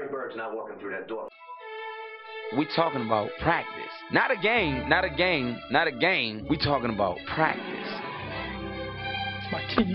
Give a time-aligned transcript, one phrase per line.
[0.00, 1.28] Larry Bird's not walking through that door.
[2.56, 3.92] We talking about practice.
[4.10, 6.46] Not a game, not a game, not a game.
[6.48, 7.62] We talking about practice.
[9.36, 9.94] It's my team.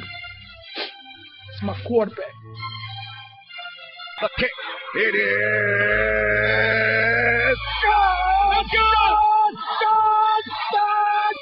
[0.77, 2.19] It's my quarterback.
[4.21, 4.51] The kick.
[4.95, 5.25] It is.
[7.83, 8.65] God!
[8.71, 9.55] God!
[9.81, 10.43] God!
[10.71, 11.35] God!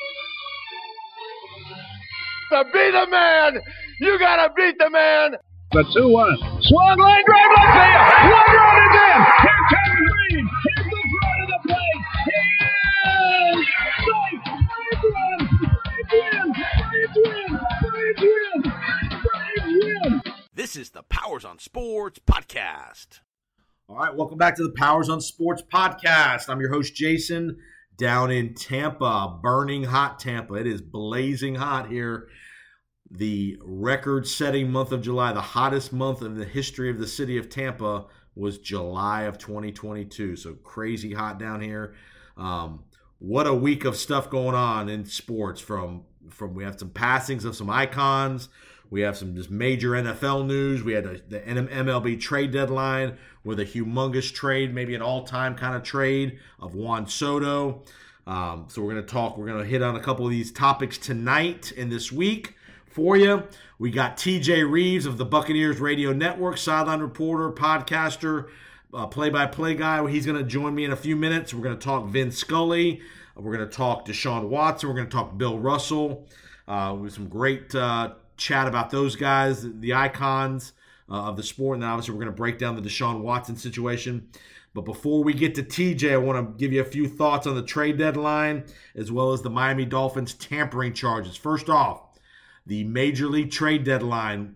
[2.52, 3.62] To be the man,
[4.00, 5.36] you gotta beat the man.
[5.74, 6.38] The 2 1.
[6.62, 8.06] Swung line drive left field.
[8.32, 9.18] One run is in.
[9.42, 10.46] Here comes Green.
[10.64, 12.02] Here's the throw to the plate.
[12.28, 12.38] He
[13.50, 13.66] is
[14.06, 14.42] safe.
[14.70, 15.40] Braves win.
[15.82, 16.48] Braves win.
[16.94, 17.50] Braves win.
[17.82, 18.62] Braves win.
[19.24, 20.22] Braves win.
[20.54, 23.22] This is the Powers on Sports podcast.
[23.90, 26.50] All right, welcome back to the Powers on Sports podcast.
[26.50, 27.58] I'm your host, Jason,
[27.98, 30.54] down in Tampa, burning hot Tampa.
[30.54, 32.28] It is blazing hot here.
[33.16, 37.38] The record setting month of July, the hottest month in the history of the city
[37.38, 40.36] of Tampa, was July of 2022.
[40.36, 41.94] So crazy hot down here.
[42.36, 42.84] Um,
[43.20, 47.46] what a week of stuff going on in sports from from we have some passings
[47.46, 48.50] of some icons
[48.94, 50.84] we have some just major NFL news.
[50.84, 55.76] We had a, the MLB trade deadline with a humongous trade, maybe an all-time kind
[55.76, 57.82] of trade of Juan Soto.
[58.28, 59.36] Um, so we're going to talk.
[59.36, 62.54] We're going to hit on a couple of these topics tonight and this week
[62.94, 63.44] for you.
[63.80, 68.50] We got TJ Reeves of the Buccaneers Radio Network, sideline reporter, podcaster,
[68.94, 70.08] uh, play-by-play guy.
[70.10, 71.54] He's going to join me in a few minutes.
[71.54, 73.02] We're going to talk Vin Scully.
[73.36, 74.90] We're going to talk Deshaun Watson.
[74.90, 76.28] We're going to talk Bill Russell.
[76.68, 80.72] Uh, with some great uh, chat about those guys, the icons
[81.10, 83.58] uh, of the sport, and then obviously we're going to break down the Deshaun Watson
[83.58, 84.30] situation.
[84.74, 87.56] But before we get to TJ, I want to give you a few thoughts on
[87.56, 88.64] the trade deadline
[88.96, 91.36] as well as the Miami Dolphins tampering charges.
[91.36, 92.13] First off,
[92.66, 94.56] the Major League trade deadline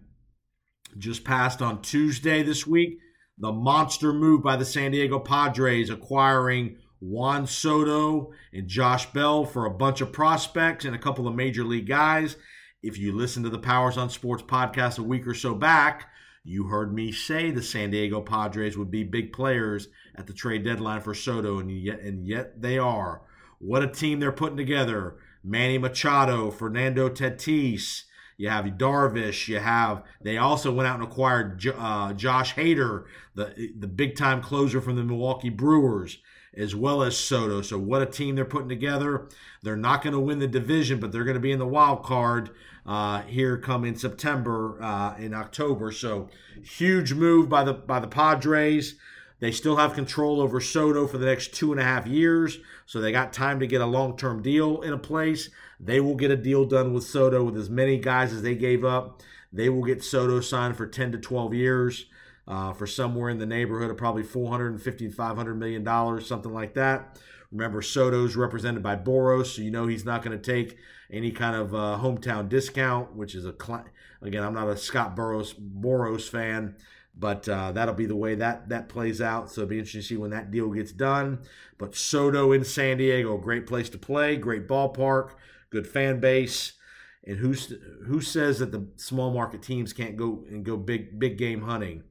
[0.98, 3.00] just passed on Tuesday this week.
[3.38, 9.66] The monster move by the San Diego Padres acquiring Juan Soto and Josh Bell for
[9.66, 12.38] a bunch of prospects and a couple of major league guys.
[12.82, 16.10] If you listened to the Powers on Sports podcast a week or so back,
[16.44, 20.64] you heard me say the San Diego Padres would be big players at the trade
[20.64, 23.22] deadline for Soto, and yet, and yet they are.
[23.60, 25.18] What a team they're putting together.
[25.48, 28.04] Manny Machado, Fernando Tatis,
[28.36, 29.48] you have Darvish.
[29.48, 34.42] You have they also went out and acquired uh, Josh Hader, the the big time
[34.42, 36.20] closer from the Milwaukee Brewers,
[36.56, 37.62] as well as Soto.
[37.62, 39.28] So what a team they're putting together.
[39.64, 42.04] They're not going to win the division, but they're going to be in the wild
[42.04, 42.52] card
[42.86, 45.92] uh, here come in September, uh, in October.
[45.92, 46.30] So
[46.62, 48.96] huge move by the by the Padres.
[49.40, 53.00] They still have control over Soto for the next two and a half years, so
[53.00, 55.50] they got time to get a long term deal in a place.
[55.80, 58.84] They will get a deal done with Soto with as many guys as they gave
[58.84, 59.22] up.
[59.54, 62.06] They will get Soto signed for 10 to 12 years
[62.48, 67.20] uh, for somewhere in the neighborhood of probably 450 500 million dollars, something like that.
[67.52, 70.78] Remember, Soto's represented by Boras, so you know he's not going to take
[71.10, 73.86] any kind of uh, hometown discount, which is a cl-
[74.22, 76.76] again, I'm not a Scott Boras Boras fan,
[77.20, 79.52] but uh, that'll be the way that that plays out.
[79.52, 81.40] So it'll be interesting to see when that deal gets done.
[81.78, 85.32] But Soto in San Diego, great place to play, great ballpark,
[85.70, 86.74] good fan base.
[87.26, 87.74] And who's
[88.06, 92.04] who says that the small market teams can't go and go big big game hunting?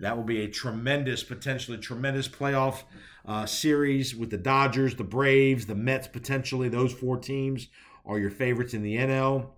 [0.00, 2.82] That will be a tremendous, potentially tremendous playoff
[3.26, 6.06] uh, series with the Dodgers, the Braves, the Mets.
[6.06, 7.68] Potentially, those four teams
[8.04, 9.50] are your favorites in the NL.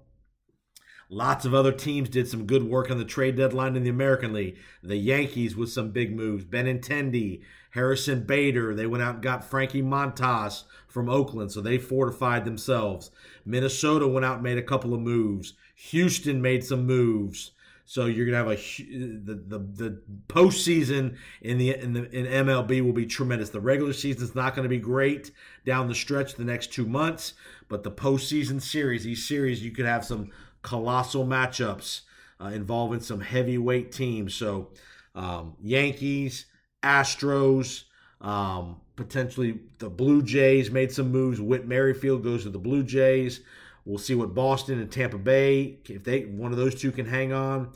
[1.13, 4.33] Lots of other teams did some good work on the trade deadline in the American
[4.33, 4.57] League.
[4.81, 6.45] The Yankees with some big moves.
[6.45, 8.77] Benintendi, Harrison Bader.
[8.77, 13.11] They went out and got Frankie Montas from Oakland, so they fortified themselves.
[13.45, 15.55] Minnesota went out and made a couple of moves.
[15.75, 17.51] Houston made some moves.
[17.87, 22.85] So you're gonna have a the the, the postseason in the in the in MLB
[22.85, 23.51] will be tremendous.
[23.51, 25.33] The regular season is not going to be great
[25.67, 27.35] down the stretch the next two months,
[27.69, 30.31] but the postseason series, these series, you could have some
[30.63, 32.03] colossal matchups
[32.41, 34.35] uh, involving some heavyweight teams.
[34.35, 34.71] So
[35.15, 36.47] um, Yankees,
[36.83, 37.85] Astros,
[38.21, 41.41] um, potentially the Blue Jays made some moves.
[41.41, 43.41] Whit Merrifield goes to the Blue Jays.
[43.85, 47.33] We'll see what Boston and Tampa Bay, if they one of those two can hang
[47.33, 47.73] on.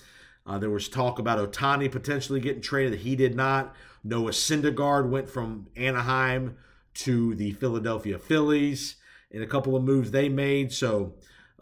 [0.46, 3.00] Uh, there was talk about Ohtani potentially getting traded.
[3.00, 3.74] He did not.
[4.02, 6.58] Noah Syndergaard went from Anaheim
[6.94, 8.96] to the Philadelphia Phillies
[9.30, 10.72] in a couple of moves they made.
[10.72, 11.14] So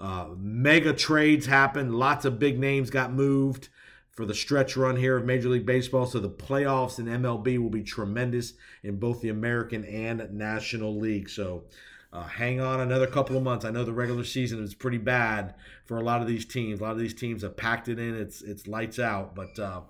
[0.02, 1.94] uh, mega trades happened.
[1.94, 3.69] Lots of big names got moved
[4.10, 6.06] for the stretch run here of Major League Baseball.
[6.06, 11.31] So the playoffs in MLB will be tremendous in both the American and National League.
[11.31, 11.64] So
[12.12, 13.64] uh, hang on another couple of months.
[13.64, 15.54] I know the regular season is pretty bad
[15.84, 16.81] for a lot of these teams.
[16.81, 18.16] A lot of these teams have packed it in.
[18.16, 19.37] It's it's lights out.
[19.37, 19.82] But uh,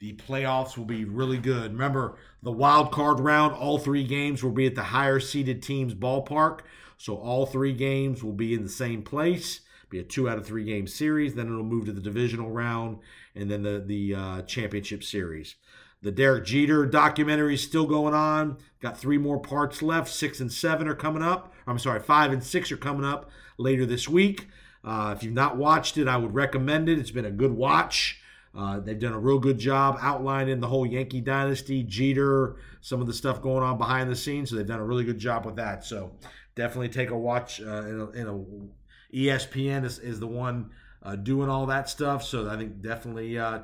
[0.00, 1.72] The playoffs will be really good.
[1.72, 5.94] Remember, the wild card round, all three games will be at the higher seeded teams'
[5.94, 6.60] ballpark.
[6.96, 9.60] So all three games will be in the same place.
[9.90, 11.34] Be a two out of three game series.
[11.34, 12.98] Then it'll move to the divisional round
[13.34, 15.56] and then the the uh, championship series.
[16.02, 18.58] The Derek Jeter documentary is still going on.
[18.80, 20.08] Got three more parts left.
[20.08, 21.52] Six and seven are coming up.
[21.66, 24.46] I'm sorry, five and six are coming up later this week.
[24.84, 26.98] Uh, if you've not watched it, I would recommend it.
[26.98, 28.20] It's been a good watch.
[28.58, 33.06] Uh, they've done a real good job outlining the whole Yankee dynasty, Jeter, some of
[33.06, 34.50] the stuff going on behind the scenes.
[34.50, 35.84] So they've done a really good job with that.
[35.84, 36.10] So
[36.56, 37.60] definitely take a watch.
[37.60, 40.70] Uh, in, a, in a ESPN is, is the one
[41.04, 42.24] uh, doing all that stuff.
[42.24, 43.60] So I think definitely uh,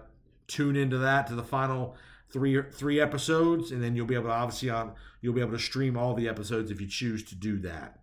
[0.47, 1.97] tune into that to the final
[2.31, 5.59] three three episodes, and then you'll be able to obviously on you'll be able to
[5.59, 7.99] stream all the episodes if you choose to do that.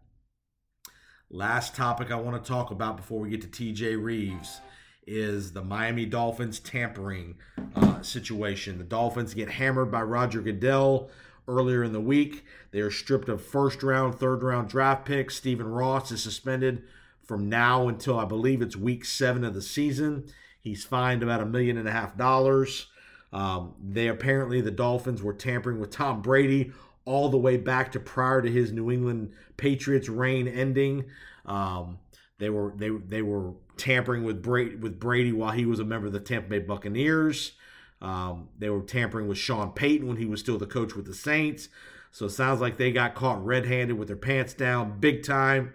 [1.29, 4.59] Last topic I want to talk about before we get to TJ Reeves
[5.07, 7.35] is the Miami Dolphins tampering
[7.75, 8.77] uh, situation.
[8.77, 11.09] The Dolphins get hammered by Roger Goodell
[11.47, 12.45] earlier in the week.
[12.71, 15.35] They are stripped of first round, third round draft picks.
[15.35, 16.83] Stephen Ross is suspended
[17.23, 20.25] from now until I believe it's week seven of the season.
[20.59, 22.87] He's fined about a million and a half dollars.
[23.33, 26.71] Um, they apparently the Dolphins were tampering with Tom Brady
[27.05, 31.05] all the way back to prior to his New England Patriots reign ending.
[31.45, 31.97] Um,
[32.41, 36.07] they were they they were tampering with Brady with Brady while he was a member
[36.07, 37.53] of the Tampa Bay Buccaneers.
[38.01, 41.13] Um, they were tampering with Sean Payton when he was still the coach with the
[41.13, 41.69] Saints.
[42.11, 45.73] So it sounds like they got caught red-handed with their pants down, big time.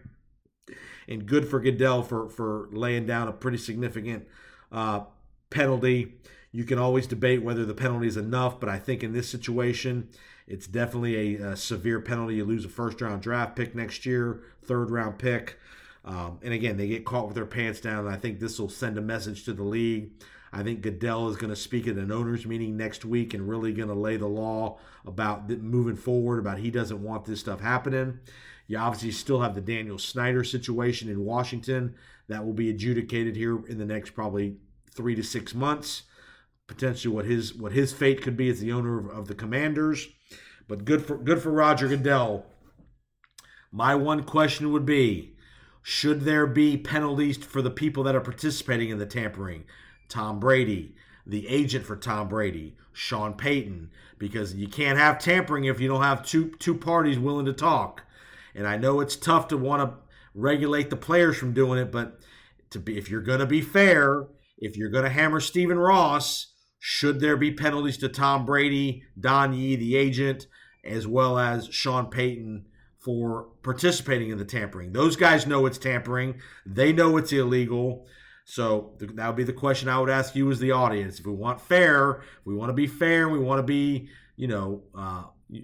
[1.09, 4.27] And good for Goodell for for laying down a pretty significant
[4.73, 5.05] uh,
[5.51, 6.15] penalty.
[6.51, 10.09] You can always debate whether the penalty is enough, but I think in this situation,
[10.49, 12.37] it's definitely a, a severe penalty.
[12.37, 15.59] You lose a first round draft pick next year, third round pick.
[16.07, 18.07] Um, and again, they get caught with their pants down.
[18.07, 20.13] And I think this will send a message to the league.
[20.53, 23.73] I think Goodell is going to speak at an owners meeting next week and really
[23.73, 26.39] going to lay the law about moving forward.
[26.39, 28.21] About he doesn't want this stuff happening.
[28.69, 31.95] You obviously still have the Daniel Snyder situation in Washington
[32.29, 34.57] that will be adjudicated here in the next probably
[34.93, 36.05] three to six months.
[36.67, 40.09] Potentially, what his what his fate could be as the owner of, of the Commanders.
[40.69, 42.47] But good for good for Roger Goodell.
[43.71, 45.36] My one question would be
[45.89, 49.63] should there be penalties for the people that are participating in the tampering?
[50.09, 55.79] Tom Brady, the agent for Tom Brady, Sean Payton, because you can't have tampering if
[55.79, 58.03] you don't have two two parties willing to talk.
[58.53, 59.97] And I know it's tough to want to
[60.35, 62.19] regulate the players from doing it, but
[62.71, 64.27] to be if you're going to be fair,
[64.59, 69.53] if you're going to hammer Stephen Ross, should there be penalties to Tom Brady, Don
[69.53, 70.49] Yee, the agent,
[70.85, 72.67] as well as Sean Payton
[73.07, 74.93] for participating in the tampering?
[74.93, 76.41] Those guys know it's tampering.
[76.67, 78.09] They know it's illegal.
[78.45, 81.21] So that would be the question I would ask you as the audience.
[81.21, 84.49] If we want fair, if we want to be fair, we want to be, you
[84.49, 85.23] know, uh,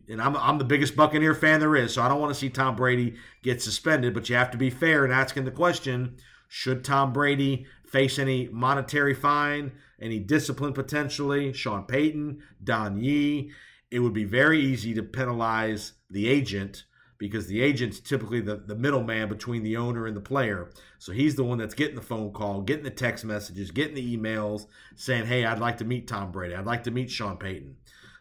[0.08, 2.48] and I'm, I'm the biggest Buccaneer fan there is, so I don't want to see
[2.48, 6.84] Tom Brady get suspended, but you have to be fair in asking the question should
[6.84, 11.52] Tom Brady face any monetary fine, any discipline potentially?
[11.52, 13.50] Sean Payton, Don Yee.
[13.90, 16.84] It would be very easy to penalize the agent
[17.22, 20.70] because the agent's typically the, the middleman between the owner and the player.
[20.98, 24.16] So he's the one that's getting the phone call, getting the text messages, getting the
[24.16, 24.66] emails
[24.96, 26.56] saying, hey, I'd like to meet Tom Brady.
[26.56, 27.76] I'd like to meet Sean Payton.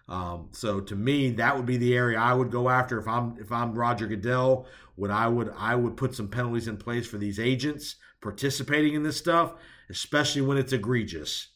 [0.08, 3.38] Um, so to me, that would be the area I would go after if I'm
[3.40, 4.68] if I'm Roger Goodell.
[4.94, 9.02] What I would I would put some penalties in place for these agents participating in
[9.02, 9.56] this stuff,
[9.90, 11.48] especially when it's egregious.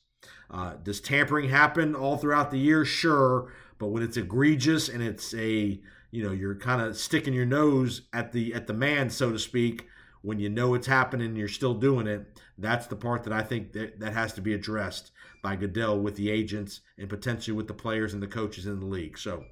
[0.49, 2.85] Uh, does tampering happen all throughout the year?
[2.85, 5.79] Sure, but when it's egregious and it's a
[6.15, 9.39] you know you're kind of sticking your nose at the at the man so to
[9.39, 9.87] speak.
[10.21, 13.43] When you know it's happening and you're still doing it that's the part that i
[13.43, 15.11] think that, that has to be addressed
[15.43, 18.85] by goodell with the agents and potentially with the players and the coaches in the
[18.87, 19.19] league.
[19.19, 19.43] So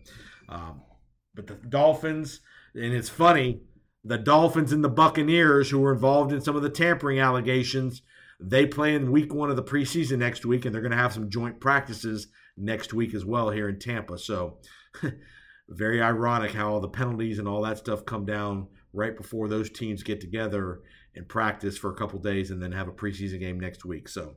[0.49, 0.81] um,
[1.35, 2.39] but the dolphins
[2.73, 3.61] and it's funny
[4.03, 8.01] the dolphins and the buccaneers who were involved in some of the tampering allegations
[8.39, 11.13] they play in week one of the preseason next week and they're going to have
[11.13, 12.27] some joint practices
[12.57, 14.17] next week as well here in tampa.
[14.17, 14.57] So
[15.73, 19.69] very ironic how all the penalties and all that stuff come down right before those
[19.69, 20.81] teams get together
[21.15, 24.07] and practice for a couple days and then have a preseason game next week.
[24.07, 24.35] So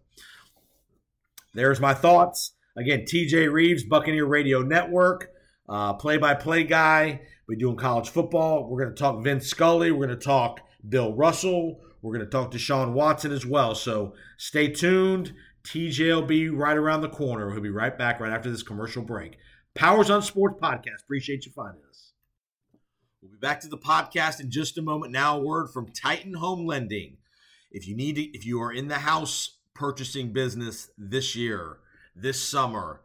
[1.54, 2.52] there's my thoughts.
[2.76, 5.30] Again, TJ Reeves, Buccaneer Radio Network,
[5.98, 7.22] play by play guy.
[7.48, 8.68] We're doing college football.
[8.68, 9.90] We're going to talk Vince Scully.
[9.90, 11.80] We're going to talk Bill Russell.
[12.02, 13.74] We're going to talk Deshaun Watson as well.
[13.74, 15.32] So stay tuned.
[15.64, 17.50] TJ will be right around the corner.
[17.50, 19.38] He'll be right back right after this commercial break.
[19.76, 21.02] Powers on Sports podcast.
[21.02, 22.12] Appreciate you finding us.
[23.20, 25.12] We'll be back to the podcast in just a moment.
[25.12, 27.18] Now, a word from Titan Home Lending.
[27.70, 31.76] If you need to, if you are in the house purchasing business this year,
[32.14, 33.02] this summer,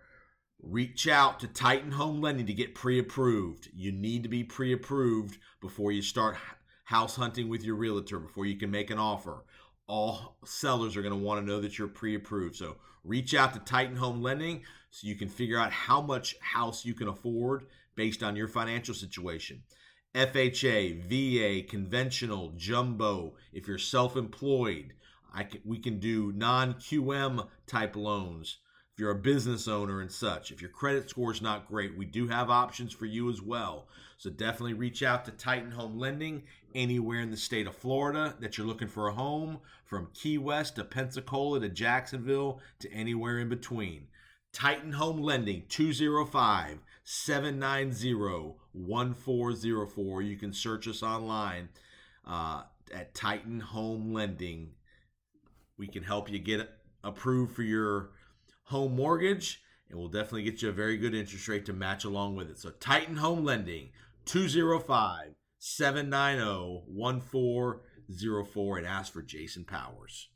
[0.62, 3.70] reach out to Titan Home Lending to get pre approved.
[3.74, 6.38] You need to be pre approved before you start
[6.86, 9.44] house hunting with your realtor, before you can make an offer.
[9.88, 12.56] All sellers are going to want to know that you're pre approved.
[12.56, 16.86] So reach out to Titan Home Lending so you can figure out how much house
[16.86, 17.66] you can afford
[17.96, 19.64] based on your financial situation.
[20.14, 24.94] FHA, VA, conventional, jumbo, if you're self employed,
[25.64, 28.58] we can do non QM type loans
[28.94, 30.52] if you're a business owner and such.
[30.52, 33.88] If your credit score is not great, we do have options for you as well.
[34.18, 38.58] So definitely reach out to Titan Home Lending anywhere in the state of Florida that
[38.58, 43.50] you're looking for a home, from Key West to Pensacola to Jacksonville to anywhere in
[43.50, 44.08] between.
[44.54, 48.14] Titan Home Lending 205 790
[48.74, 50.22] 1404.
[50.22, 51.70] You can search us online
[52.28, 52.64] uh,
[52.94, 54.72] at Titan Home Lending.
[55.78, 56.70] We can help you get
[57.04, 58.12] approved for your
[58.64, 62.36] home mortgage, and we'll definitely get you a very good interest rate to match along
[62.36, 62.60] with it.
[62.60, 63.90] So, Titan Home Lending
[64.26, 65.34] 205
[65.64, 70.28] 790 1404 and ask for Jason Powers.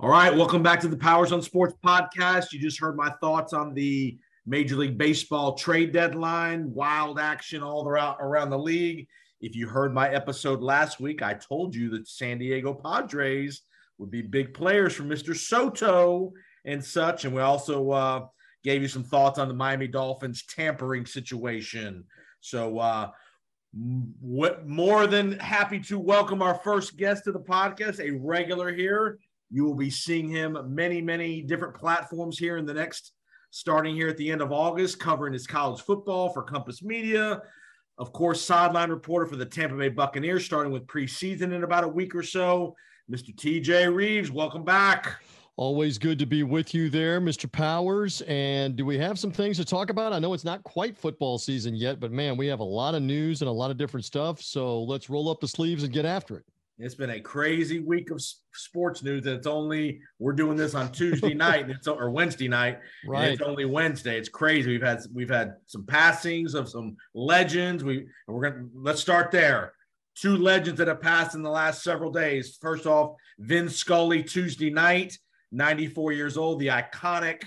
[0.00, 2.52] All right, welcome back to the Powers on Sports podcast.
[2.52, 7.86] You just heard my thoughts on the Major League Baseball trade deadline, wild action all
[7.86, 9.06] around, around the league.
[9.40, 13.62] If you heard my episode last week, I told you that San Diego Padres
[13.98, 15.36] would be big players for Mr.
[15.36, 16.32] Soto
[16.64, 17.24] and such.
[17.24, 18.26] And we also uh,
[18.64, 22.04] gave you some thoughts on the Miami Dolphins tampering situation.
[22.44, 23.10] So, uh,
[24.20, 29.18] what more than happy to welcome our first guest to the podcast, a regular here.
[29.50, 33.12] You will be seeing him many, many different platforms here in the next,
[33.50, 37.40] starting here at the end of August, covering his college football for Compass Media.
[37.96, 41.88] Of course, sideline reporter for the Tampa Bay Buccaneers, starting with preseason in about a
[41.88, 42.76] week or so.
[43.10, 43.34] Mr.
[43.34, 45.18] TJ Reeves, welcome back.
[45.56, 47.50] Always good to be with you there, Mr.
[47.50, 48.22] Powers.
[48.22, 50.12] And do we have some things to talk about?
[50.12, 53.02] I know it's not quite football season yet, but man, we have a lot of
[53.02, 54.42] news and a lot of different stuff.
[54.42, 56.44] So let's roll up the sleeves and get after it.
[56.80, 58.20] It's been a crazy week of
[58.52, 59.26] sports news.
[59.26, 62.80] And it's only we're doing this on Tuesday night, it's or Wednesday night.
[63.06, 63.30] Right.
[63.30, 64.18] It's only Wednesday.
[64.18, 64.72] It's crazy.
[64.72, 67.84] We've had we've had some passings of some legends.
[67.84, 69.74] We we're gonna let's start there.
[70.16, 72.58] Two legends that have passed in the last several days.
[72.60, 75.16] First off, Vin Scully Tuesday night
[75.54, 77.44] 94 years old, the iconic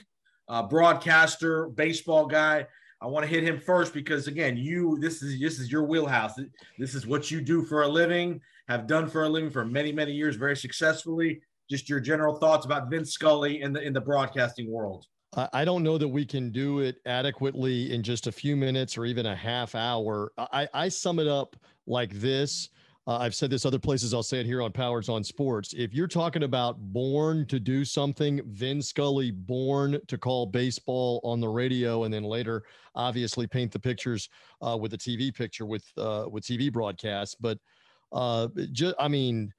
[0.47, 2.65] uh, broadcaster, baseball guy.
[3.01, 6.33] I want to hit him first because again, you this is this is your wheelhouse.
[6.79, 9.91] This is what you do for a living, have done for a living for many
[9.91, 11.41] many years, very successfully.
[11.69, 15.05] Just your general thoughts about Vince Scully in the in the broadcasting world.
[15.53, 19.05] I don't know that we can do it adequately in just a few minutes or
[19.05, 20.31] even a half hour.
[20.37, 22.69] I, I sum it up like this.
[23.07, 24.13] Uh, I've said this other places.
[24.13, 25.73] I'll say it here on Powers on Sports.
[25.77, 31.39] If you're talking about born to do something, Vin Scully born to call baseball on
[31.39, 32.63] the radio, and then later,
[32.95, 34.27] obviously, paint the pictures
[34.61, 37.33] uh, with a TV picture with uh, with TV broadcasts.
[37.33, 37.57] But
[38.11, 39.53] uh, just, I mean,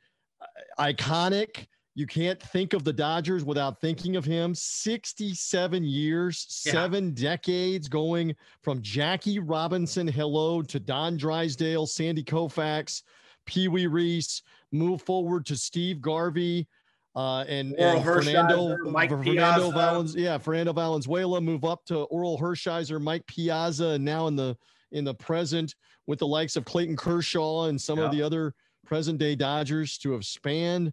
[0.79, 1.69] iconic.
[1.95, 4.55] You can't think of the Dodgers without thinking of him.
[4.55, 6.73] 67 years, yeah.
[6.73, 13.03] seven decades going from Jackie Robinson, hello, to Don Drysdale, Sandy Koufax,
[13.49, 16.69] Pee Wee Reese, move forward to Steve Garvey.
[17.17, 23.01] Uh, and, and Fernando, Mike Fernando Valenzuela, yeah, Fernando Valenzuela move up to Orel Hershiser,
[23.01, 24.57] Mike Piazza, and now in the
[24.93, 25.75] in the present
[26.07, 28.05] with the likes of Clayton Kershaw and some yeah.
[28.05, 28.55] of the other
[28.87, 30.93] present day Dodgers to have spanned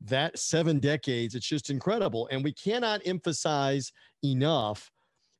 [0.00, 1.34] that seven decades.
[1.34, 3.92] It's just incredible, and we cannot emphasize
[4.24, 4.90] enough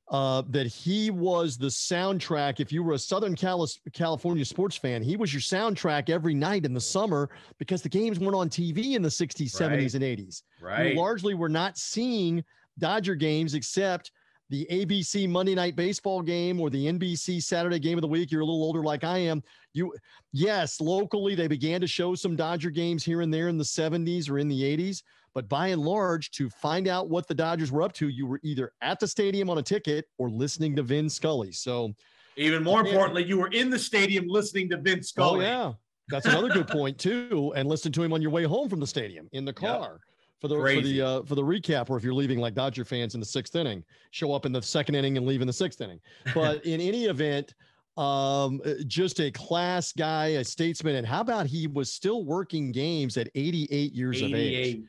[0.08, 2.60] uh, that he was the soundtrack.
[2.60, 6.72] If you were a Southern California sports fan, he was your soundtrack every night in
[6.72, 9.80] the summer because the games weren't on TV in the 60s, right.
[9.80, 10.42] 70s, and 80s.
[10.60, 10.92] Right.
[10.92, 12.44] You largely were not seeing
[12.78, 14.12] Dodger games except
[14.48, 18.30] the ABC Monday Night Baseball game or the NBC Saturday game of the week.
[18.30, 19.42] You're a little older like I am.
[19.72, 19.92] You,
[20.32, 24.30] yes, locally they began to show some Dodger games here and there in the 70s
[24.30, 25.02] or in the 80s,
[25.36, 28.40] but by and large, to find out what the Dodgers were up to, you were
[28.42, 31.52] either at the stadium on a ticket or listening to Vin Scully.
[31.52, 31.94] So,
[32.36, 35.44] even more importantly, you were in the stadium listening to Vin Scully.
[35.44, 35.72] Oh, yeah.
[36.08, 37.52] That's another good point, too.
[37.54, 39.90] And listen to him on your way home from the stadium in the car.
[39.92, 40.00] Yep
[40.38, 40.80] for the Crazy.
[40.80, 43.26] for the uh, for the recap, or if you're leaving like Dodger fans in the
[43.26, 45.98] sixth inning, show up in the second inning and leave in the sixth inning.
[46.34, 47.54] But in any event,
[47.96, 53.16] um, just a class guy, a statesman, and how about he was still working games
[53.16, 54.26] at 88 years 88.
[54.26, 54.82] of age.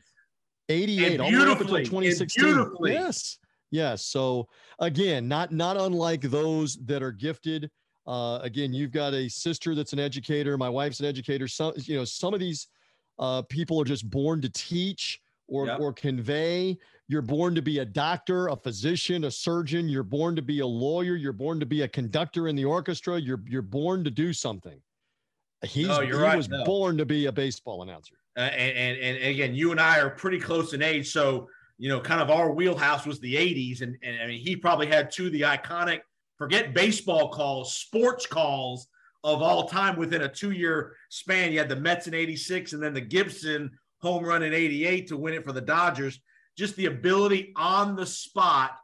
[0.68, 2.76] 88, all the way up until 2016.
[2.84, 3.38] Yes.
[3.70, 4.04] Yes.
[4.04, 4.48] So
[4.78, 7.70] again, not not unlike those that are gifted.
[8.06, 10.56] Uh, again, you've got a sister that's an educator.
[10.56, 11.46] My wife's an educator.
[11.46, 12.68] Some, you know, some of these
[13.18, 15.80] uh, people are just born to teach or yep.
[15.80, 16.78] or convey.
[17.08, 19.88] You're born to be a doctor, a physician, a surgeon.
[19.88, 21.16] You're born to be a lawyer.
[21.16, 23.18] You're born to be a conductor in the orchestra.
[23.18, 24.80] You're you're born to do something.
[25.64, 26.64] He's No, he right, was no.
[26.64, 28.14] born to be a baseball announcer.
[28.38, 31.88] Uh, and, and and again, you and I are pretty close in age, so you
[31.88, 35.10] know, kind of our wheelhouse was the '80s, and, and I mean, he probably had
[35.10, 36.00] two of the iconic,
[36.36, 38.86] forget baseball calls, sports calls
[39.24, 41.50] of all time within a two-year span.
[41.50, 45.16] You had the Mets in '86, and then the Gibson home run in '88 to
[45.16, 46.20] win it for the Dodgers.
[46.56, 48.78] Just the ability on the spot,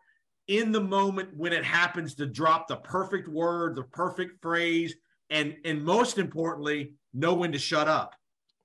[0.48, 4.96] in the moment when it happens, to drop the perfect word, the perfect phrase,
[5.30, 8.16] and and most importantly, know when to shut up.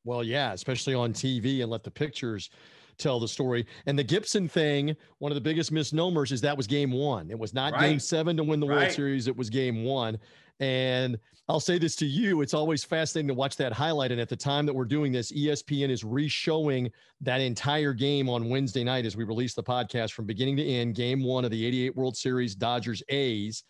[0.04, 2.50] Well, yeah, especially on TV and let the pictures
[2.98, 3.66] tell the story.
[3.86, 7.32] And the Gibson thing, one of the biggest misnomers is that was game one.
[7.32, 10.18] It was not game seven to win the World Series, it was game one.
[10.60, 14.12] And I'll say this to you it's always fascinating to watch that highlight.
[14.12, 16.92] And at the time that we're doing this, ESPN is re showing
[17.22, 20.96] that entire game on Wednesday night as we release the podcast from beginning to end,
[20.96, 23.64] game one of the 88 World Series Dodgers A's.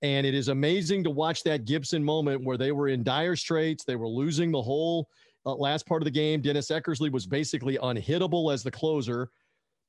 [0.00, 3.84] And it is amazing to watch that Gibson moment where they were in dire straits.
[3.84, 5.08] They were losing the whole
[5.46, 6.40] uh, last part of the game.
[6.40, 9.30] Dennis Eckersley was basically unhittable as the closer.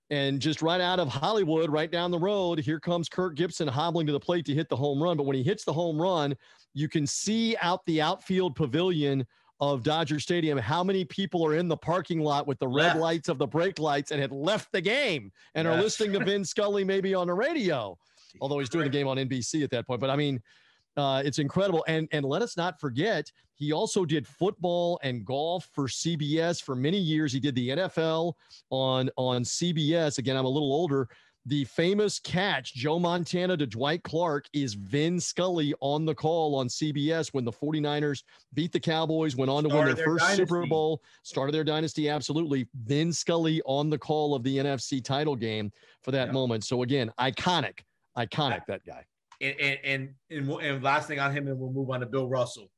[0.09, 4.05] And just right out of Hollywood, right down the road, here comes Kirk Gibson hobbling
[4.07, 5.17] to the plate to hit the home run.
[5.17, 6.35] But when he hits the home run,
[6.73, 9.25] you can see out the outfield pavilion
[9.59, 12.99] of Dodger Stadium how many people are in the parking lot with the red Left.
[12.99, 16.43] lights of the brake lights and had left the game and are listening to Vin
[16.43, 17.97] Scully maybe on the radio,
[18.41, 20.01] although he's doing the game on NBC at that point.
[20.01, 20.41] But I mean,
[20.97, 21.83] uh, it's incredible.
[21.87, 26.75] And and let us not forget, he also did football and golf for CBS for
[26.75, 27.31] many years.
[27.33, 28.33] He did the NFL
[28.69, 30.17] on on CBS.
[30.17, 31.07] Again, I'm a little older.
[31.45, 36.69] The famous catch, Joe Montana to Dwight Clark, is Vin Scully on the call on
[36.69, 38.23] CBS when the 49ers
[38.53, 40.65] beat the Cowboys, went on to win their their first Super.
[40.65, 42.07] Bowl, started their dynasty.
[42.07, 42.65] Absolutely.
[42.85, 45.69] Vin Scully on the call of the NFC title game
[46.01, 46.31] for that Yeah.
[46.33, 46.63] moment.
[46.63, 47.79] So, again, iconic,
[48.17, 49.03] iconic, that guy.
[49.43, 52.27] And and and, and, and last thing on him, and we'll move on to Bill
[52.27, 52.69] Russell.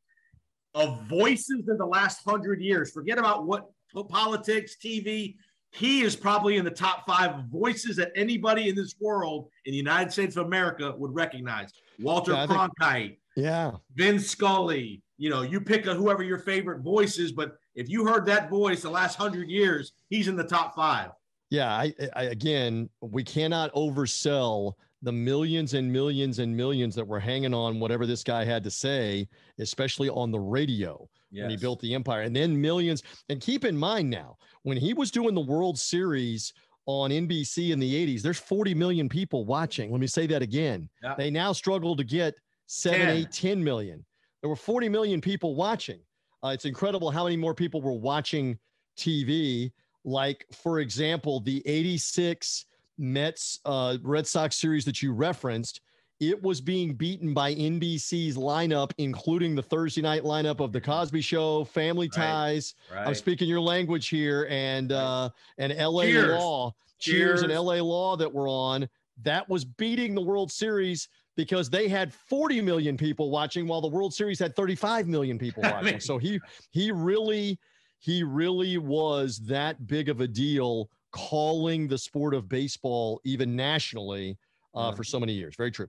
[0.73, 3.65] Of voices in the last hundred years, forget about what
[4.04, 5.36] politics, TV.
[5.71, 9.78] He is probably in the top five voices that anybody in this world in the
[9.78, 11.71] United States of America would recognize.
[11.99, 13.71] Walter Yeah, Cronkite, Yeah.
[13.93, 15.01] Vin Scully.
[15.17, 18.49] You know, you pick a, whoever your favorite voice is, but if you heard that
[18.49, 21.12] voice the last hundred years, he's in the top five.
[21.49, 24.73] Yeah, I, I again, we cannot oversell
[25.06, 28.72] the millions and millions and millions that were hanging on whatever this guy had to
[28.72, 29.28] say,
[29.60, 31.08] especially on the radio
[31.44, 33.04] when he built the empire, and then millions.
[33.30, 36.54] And keep in mind now, when he was doing the World Series
[36.88, 39.91] on NBC in the 80s, there's 40 million people watching.
[39.91, 40.89] Let me say that again.
[41.04, 41.13] Yeah.
[41.15, 43.10] They now struggle to get seven, 10.
[43.10, 44.04] eight, 10 million.
[44.41, 46.00] There were 40 million people watching.
[46.44, 48.58] Uh, it's incredible how many more people were watching
[48.98, 49.72] TV.
[50.04, 52.65] Like, for example, the 86
[52.97, 55.81] Mets uh, Red Sox series that you referenced,
[56.19, 61.21] it was being beaten by NBC's lineup, including the Thursday night lineup of The Cosby
[61.21, 62.08] Show, Family.
[62.08, 62.75] Ties.
[62.93, 63.05] Right.
[63.08, 66.39] I'm speaking your language here, and uh, and LA Cheers.
[66.39, 68.88] Law, Cheers, and LA Law that were on.
[69.23, 73.88] That was beating the World Series because they had 40 million people watching, while the
[73.89, 75.86] World Series had 35 million people I watching.
[75.91, 76.39] mean- so he
[76.71, 77.60] he really
[77.99, 84.38] he really was that big of a deal calling the sport of baseball even nationally
[84.75, 84.95] uh, Yeah.
[84.95, 85.56] for so many years.
[85.56, 85.88] Very true.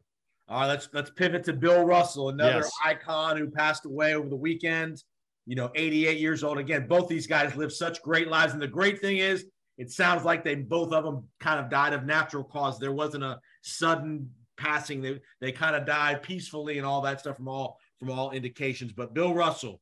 [0.49, 2.71] All right, let's let's pivot to Bill Russell, another Yes.
[2.85, 5.03] icon who passed away over the weekend.
[5.45, 6.59] You know, 88 years old.
[6.59, 9.47] Again, both these guys lived such great lives, and the great thing is,
[9.79, 12.79] it sounds like they both of them kind of died of natural cause.
[12.79, 15.03] There wasn't a sudden passing.
[15.03, 18.93] They they kind of died peacefully and all that stuff from all from all indications.
[18.93, 19.81] But Bill Russell,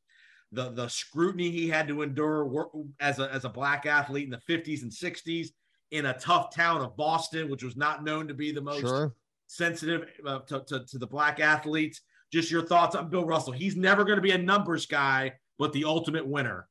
[0.54, 4.30] the the scrutiny he had to endure work, as a as a black athlete in
[4.30, 5.48] the 50s and 60s
[5.90, 9.14] in a tough town of Boston, which was not known to be the most Sure.
[9.46, 12.00] sensitive uh, to, to, to the black athletes.
[12.32, 13.52] Just your thoughts on Bill Russell.
[13.52, 16.68] He's never going to be a numbers guy, but the ultimate winner.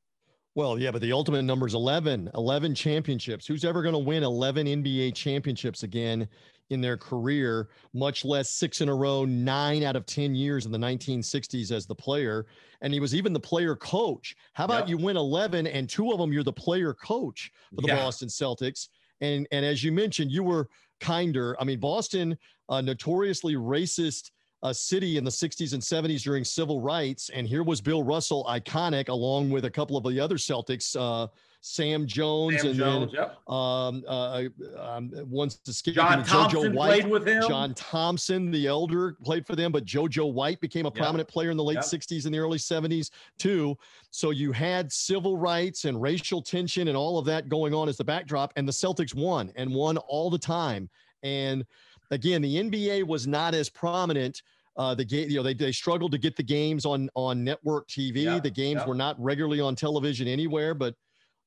[0.55, 3.47] Well, yeah, but the ultimate number is 11, 11 championships.
[3.47, 6.27] Who's ever going to win 11 NBA championships again
[6.69, 10.71] in their career, much less six in a row, nine out of 10 years in
[10.71, 12.45] the 1960s as the player?
[12.81, 14.35] And he was even the player coach.
[14.53, 14.89] How about Yep.
[14.89, 17.95] you win 11 and two of them you're the player coach for the Yeah.
[17.97, 18.89] Boston Celtics?
[19.21, 21.55] And, and as you mentioned, you were kinder.
[21.59, 22.37] I mean, Boston,
[22.69, 24.31] uh, notoriously racist
[24.63, 27.29] a city in the 60s and 70s during civil rights.
[27.29, 31.27] And here was Bill Russell, iconic, along with a couple of the other Celtics, uh,
[31.65, 33.49] Sam Jones Sam and Jones, then yep.
[33.49, 34.43] um, uh,
[34.77, 36.87] um, once John Thompson JoJo White.
[36.87, 37.41] played with him.
[37.47, 40.95] John Thompson, the elder, played for them, but JoJo White became a Yep.
[40.95, 41.85] prominent player in the late Yep.
[41.85, 43.77] 60s and the early 70s, too.
[44.11, 47.95] So you had civil rights and racial tension and all of that going on as
[47.95, 50.89] the backdrop, and the Celtics won and won all the time.
[51.23, 51.65] And
[52.11, 54.41] again, the NBA was not as prominent.
[54.75, 57.87] Uh, the game, you know, they, they struggled to get the games on on network
[57.87, 58.23] TV.
[58.23, 58.87] Yeah, the games yeah.
[58.87, 60.95] were not regularly on television anywhere, but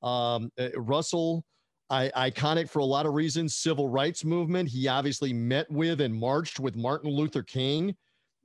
[0.03, 1.45] um, uh, Russell,
[1.91, 3.55] I, iconic for a lot of reasons.
[3.57, 4.69] Civil rights movement.
[4.69, 7.95] He obviously met with and marched with Martin Luther King,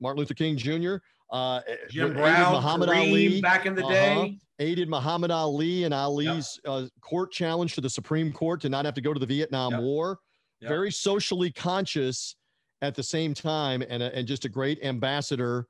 [0.00, 0.96] Martin Luther King Jr.
[1.30, 1.60] Uh,
[1.90, 3.92] Jim Brown, Muhammad Kareem Ali back in the Uh-huh.
[3.92, 4.38] day.
[4.58, 8.94] aided Muhammad Ali and Ali's uh, court challenge to the Supreme Court to not have
[8.94, 9.80] to go to the Vietnam Yep.
[9.80, 10.18] War.
[10.60, 10.68] Yep.
[10.68, 12.36] Very socially conscious
[12.82, 15.66] at the same time, and a, and just a great ambassador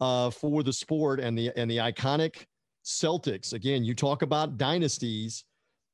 [0.00, 2.44] uh, for the sport and the and the iconic
[2.86, 3.52] Celtics.
[3.52, 5.44] Again, you talk about dynasties.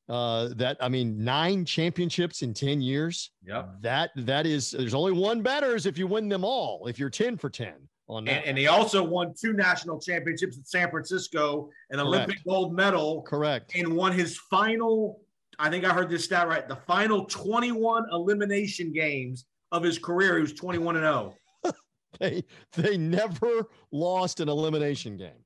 [0.09, 3.31] Uh, that I mean, nine championships in ten years.
[3.47, 3.77] Yep.
[3.81, 4.73] That that is.
[4.73, 6.87] There's only one betters if you win them all.
[6.87, 7.75] If you're ten for ten
[8.09, 8.33] on that.
[8.33, 13.23] And, and he also won two national championships at San Francisco, an Olympic gold medal,
[13.23, 13.75] Correct.
[13.75, 15.21] and won his final.
[15.59, 16.69] I think I heard this stat right.
[16.69, 21.35] The final 21 elimination games of his career, he was 21 and oh.
[21.65, 21.75] 0.
[22.19, 22.45] they
[22.77, 25.43] they never lost an elimination game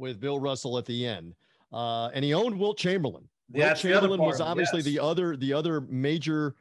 [0.00, 1.34] with Bill Russell at the end.
[1.72, 3.28] Uh, and he owned Wilt Chamberlain.
[3.52, 4.86] Wilt That's Chamberlain was obviously yes.
[4.86, 6.56] the other the other major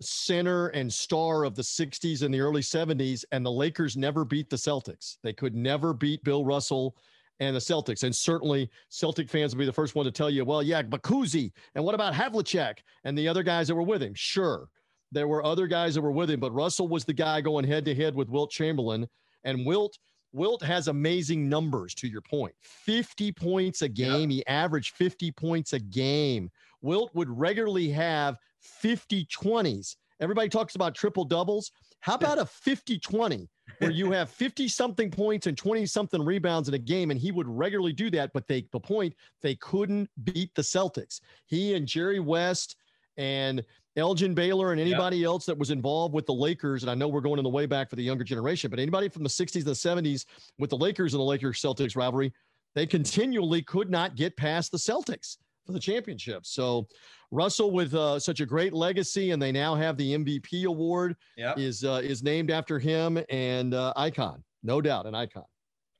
[0.00, 4.50] center and star of the 60s and the early 70s and the Lakers never beat
[4.50, 5.18] the Celtics.
[5.22, 6.96] They could never beat Bill Russell
[7.40, 8.02] and the Celtics.
[8.02, 11.02] And certainly Celtic fans will be the first one to tell you, well, yeah, Bob
[11.02, 11.52] Cousy.
[11.74, 14.14] And what about Havlicek and the other guys that were with him?
[14.14, 14.68] Sure.
[15.12, 17.84] There were other guys that were with him, but Russell was the guy going head
[17.84, 19.08] to head with Wilt Chamberlain.
[19.44, 19.98] And Wilt,
[20.34, 22.20] Wilt has amazing numbers to your
[22.60, 24.30] 50 points a game.
[24.30, 26.50] He averaged 50 points a game.
[26.82, 29.94] Wilt would regularly have 50 20s.
[30.20, 31.70] Everybody talks about triple doubles.
[32.00, 36.68] How about a 50 20 where you have 50 something points and 20 something rebounds
[36.68, 37.12] in a game?
[37.12, 38.32] And he would regularly do that.
[38.34, 41.20] But they, the point, they couldn't beat the Celtics.
[41.46, 42.74] He and Jerry West
[43.16, 43.64] and
[43.96, 47.20] Elgin Baylor and anybody else that was involved with the Lakers, and I know we're
[47.20, 49.64] going in the way back for the younger generation, but anybody from the 60s and
[49.66, 49.70] the
[50.10, 50.24] 70s
[50.58, 52.32] with the Lakers and the Lakers Celtics rivalry,
[52.74, 56.44] they continually could not get past the Celtics for the championship.
[56.44, 56.88] So
[57.30, 61.54] Russell with uh, such a great legacy, and they now have the MVP award Yeah.
[61.56, 65.44] is uh, is named after him and uh, icon, no doubt, an icon.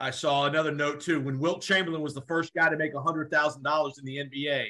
[0.00, 1.20] I saw another note too.
[1.20, 4.66] When Wilt Chamberlain was the first guy to make $100,000 in the NBA.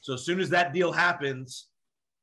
[0.00, 1.68] So as soon as that deal happens,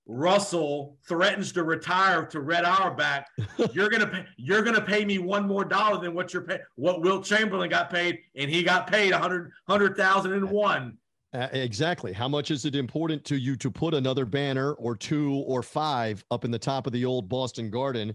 [0.05, 3.25] Russell threatens to retire to Red Auerbach.
[3.73, 7.01] You're gonna pay, you're gonna pay me one more dollar than what you're pay, what
[7.01, 10.97] Wilt Chamberlain got paid, and he got paid a hundred hundred thousand and one.
[11.33, 12.13] Uh, exactly.
[12.13, 16.23] How much is it important to you to put another banner or two or five
[16.29, 18.13] up in the top of the old Boston Garden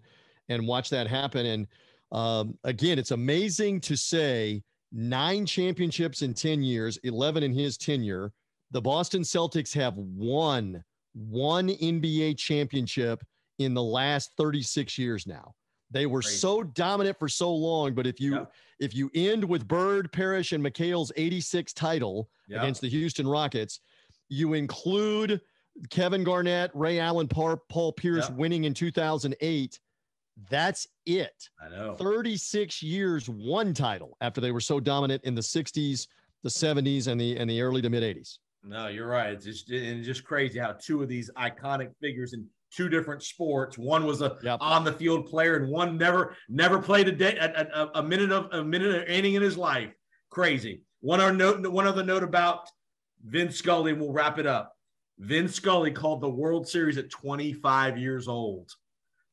[0.48, 1.46] and watch that happen?
[1.46, 1.66] And
[2.12, 8.33] um, again, it's amazing to say nine championships in 10 years, 11 in his tenure.
[8.70, 13.23] The Boston Celtics have won one NBA championship
[13.59, 15.55] in the last 36 years now.
[15.90, 16.37] They were Crazy.
[16.37, 18.47] so dominant for so long, but if you
[18.79, 23.81] if you end with Bird, Parrish, and McHale's 86 title, against the Houston Rockets.
[24.31, 25.40] You include
[25.90, 28.35] Kevin Garnett, Ray Allen, Paul, Paul Pierce Yeah.
[28.37, 29.81] winning in 2008.
[30.51, 31.49] That's it.
[31.61, 31.94] I know.
[31.97, 36.07] 36 years, one title after they were so dominant in the 60s,
[36.42, 38.38] the 70s, and the and the early to mid 80s.
[38.62, 39.33] No, you're right.
[39.33, 43.79] It's just it's just crazy how two of these iconic figures in two different sports.
[43.79, 44.59] One was a Yep.
[44.61, 48.33] on the field player, and one never never played a day a, a, a minute
[48.33, 49.92] of a minute of inning in his life.
[50.31, 50.83] Crazy.
[51.01, 51.66] One other note.
[51.68, 52.68] One other note about
[53.25, 53.92] Vince Scully.
[53.92, 54.75] and We'll wrap it up.
[55.18, 58.71] Vince Scully called the World Series at 25 years old.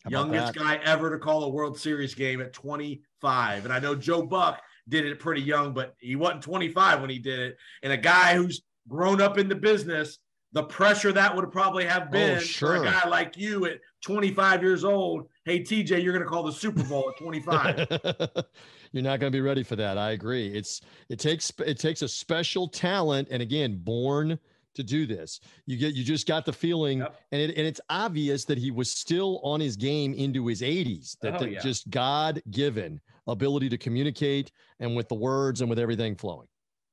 [0.08, 0.60] Youngest that?
[0.60, 3.66] guy ever to call a World Series game at 25.
[3.66, 7.18] And I know Joe Buck did it pretty young, but he wasn't 25 when he
[7.20, 7.58] did it.
[7.82, 10.20] And a guy who's grown up in the business,
[10.54, 12.76] the pressure that would probably have oh, been for Oh, sure.
[12.84, 15.28] a guy like you at 25 years old.
[15.44, 17.88] Hey, TJ, you're going to call the Super Bowl at 25.
[18.92, 19.98] You're not going to be ready for that.
[19.98, 20.48] I agree.
[20.48, 24.40] It's it takes it takes a special talent, and again, born
[24.76, 25.42] to do this.
[25.66, 27.16] You get you just got the feeling, Yep.
[27.34, 31.18] and it, and it's obvious that he was still on his game into his 80s.
[31.22, 31.60] That, Oh, that yeah.
[31.60, 36.48] just God given ability to communicate and with the words and with everything flowing.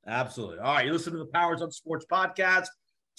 [0.06, 0.58] Absolutely.
[0.58, 0.86] All right.
[0.86, 2.66] You listen to the Powers on Sports podcast.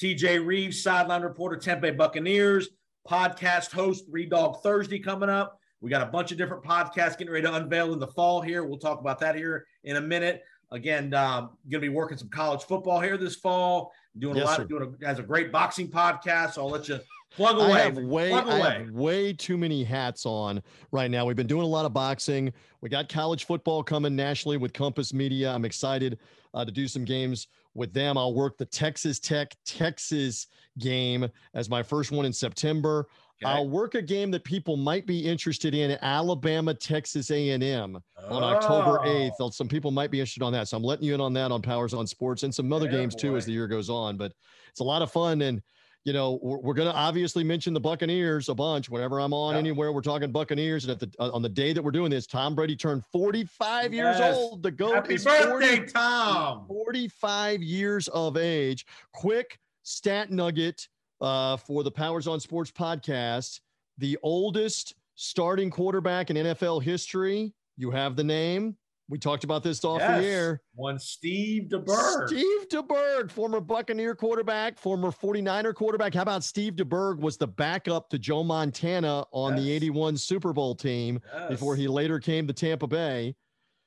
[0.02, 2.69] TJ Reeves, sideline reporter, Tampa Buccaneers,
[3.08, 5.60] podcast host, Three Dog Thursday coming up.
[5.82, 8.63] We got a bunch of different podcasts getting ready to unveil in the fall here.
[8.63, 10.43] We'll talk about that here in a minute.
[10.72, 13.91] Again, um, going to be working some college football here this fall.
[14.17, 14.58] Doing Yes, a lot.
[14.58, 14.63] sir.
[14.65, 16.54] Doing a, has a great boxing podcast.
[16.54, 17.00] So I'll let you
[17.36, 17.72] plug away.
[17.72, 21.26] I have way, plug I have way too many hats on right now.
[21.26, 22.54] We've been doing a lot of boxing.
[22.82, 25.52] We got college football coming nationally with Compass Media.
[25.52, 26.19] I'm excited
[26.54, 28.17] uh, to do some games with them.
[28.17, 30.48] I'll work the Texas Tech Texas
[30.80, 33.08] game as my first one in September.
[33.43, 33.52] Okay.
[33.52, 37.98] I'll work a game that people might be interested in: Alabama Texas A&M
[38.30, 39.32] on October Oh.
[39.39, 39.54] 8th.
[39.54, 40.67] Some people might be interested on that.
[40.67, 42.91] So I'm letting you in on that on Powers on Sports and some other Yeah,
[42.91, 44.17] games too as the year goes on.
[44.17, 44.34] But
[44.69, 45.41] it's a lot of fun.
[45.41, 45.62] And,
[46.05, 49.53] you know, we're, we're going to obviously mention the Buccaneers a bunch whenever I'm on
[49.53, 49.59] Yep.
[49.59, 49.91] anywhere.
[49.93, 50.83] We're talking Buccaneers.
[50.85, 53.93] And at the, uh, on the day that we're doing this, Tom Brady turned 45
[53.93, 54.63] years old.
[54.63, 56.65] The GOAT Happy is birthday, 40 Tom.
[56.67, 58.85] 45 years of age.
[59.13, 60.87] Quick stat nugget
[61.21, 63.59] uh, for the Powers on Sports podcast.
[63.97, 67.53] The oldest starting quarterback in NFL history.
[67.77, 68.75] You have the name.
[69.13, 70.21] We talked about this off Yes.
[70.21, 70.62] the air.
[70.73, 72.30] One Steve DeBerg.
[72.30, 76.15] Steve DeBerg, former Buccaneer quarterback, former 49er quarterback.
[76.15, 80.73] How about Steve DeBerg was the backup to Joe Montana on the 81 Super Bowl
[80.73, 83.36] team before he later came to Tampa Bay.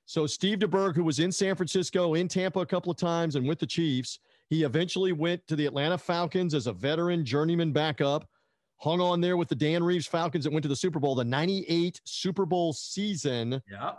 [0.04, 3.48] So Steve DeBerg, who was in San Francisco, in Tampa a couple of times, and
[3.48, 8.28] with the Chiefs, he eventually went to the Atlanta Falcons as a veteran journeyman backup.
[8.76, 11.24] Hung on there with the Dan Reeves Falcons that went to the Super Bowl, the
[11.24, 13.60] 98 Super Bowl season.
[13.68, 13.94] Yeah.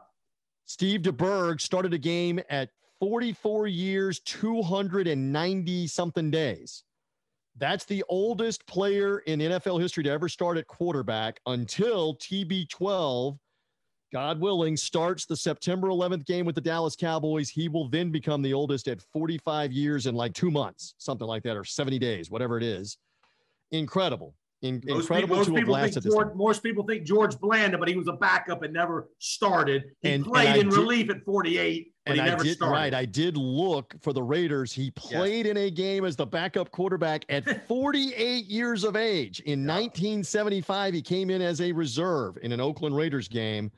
[0.67, 6.83] Steve DeBerg started a game at 44 years, 290 something days.
[7.55, 13.39] That's the oldest player in NFL history to ever start at quarterback until TB12,
[14.11, 17.49] God willing, starts the September 11th game with the Dallas Cowboys.
[17.49, 21.43] He will then become the oldest at 45 years and like two months, something like
[21.43, 22.97] that, or 70 days, whatever it is.
[23.71, 24.35] Incredible.
[24.63, 27.39] In, Most incredible people, most to have people think lasted George, most people think George
[27.39, 29.83] Blanda, but he was a backup and never started.
[30.01, 32.43] He And- and played I in did- relief at 48, but and he I never
[32.43, 32.73] did started.
[32.73, 32.93] right.
[32.95, 34.73] I did look for the Raiders.
[34.73, 39.41] He played in a game as the backup quarterback at 48 years of age.
[39.41, 43.71] In 1975, he came in as a reserve in an Oakland Raiders game.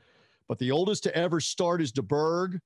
[0.48, 2.58] But the oldest to ever start is DeBerg,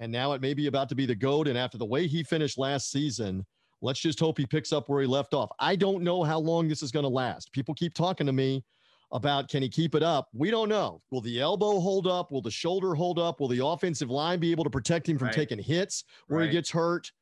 [0.00, 1.48] and now it may be about to be the goat.
[1.48, 3.46] And after the way he finished last season,
[3.84, 5.50] let's just hope he picks up where he left off.
[5.60, 7.52] I don't know how long this is going to last.
[7.52, 8.64] People keep talking to me
[9.12, 10.28] about can he keep it up?
[10.32, 11.02] We don't know.
[11.10, 12.32] Will the elbow hold up?
[12.32, 13.40] Will the shoulder hold up?
[13.40, 15.34] Will the offensive line be able to protect him from Right.
[15.34, 17.12] taking hits where he gets hurt?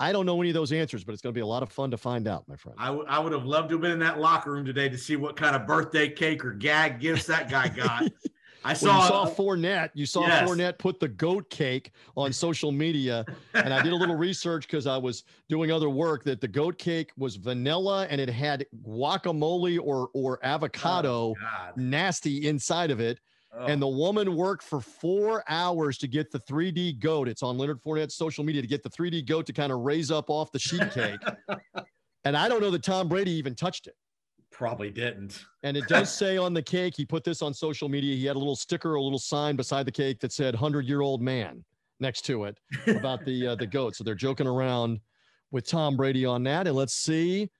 [0.00, 1.70] I don't know any of those answers, but it's going to be a lot of
[1.70, 2.78] fun to find out, my friend.
[2.80, 4.96] I would- I would have loved to have been in that locker room today to
[4.96, 8.04] see what kind of birthday cake or gag gifts that guy got.
[8.64, 9.90] I saw, you saw Fournette.
[9.94, 10.48] You saw Yes.
[10.48, 14.86] Fournette put the goat cake on social media, and I did a little research because
[14.86, 16.24] I was doing other work.
[16.24, 21.34] That the goat cake was vanilla and it had guacamole or or avocado Oh,
[21.76, 23.20] nasty inside of it.
[23.56, 23.66] Oh.
[23.66, 23.96] And the oh.
[23.96, 27.28] woman worked for four hours to get the 3D goat.
[27.28, 30.10] It's on Leonard Fournette's social media to get the 3D goat to kind of raise
[30.10, 31.20] up off the sheet cake.
[32.24, 33.94] and I don't know that Tom Brady even touched it.
[34.58, 35.44] Probably didn't.
[35.64, 38.14] And it does say on the cake, he put this on social media.
[38.14, 41.00] He had a little sticker, a little sign beside the cake that said 100 year
[41.00, 41.64] old man
[41.98, 43.96] next to it about the uh, the goat.
[43.96, 45.00] So they're joking around
[45.50, 46.68] with Tom Brady on that.
[46.68, 47.50] And let's see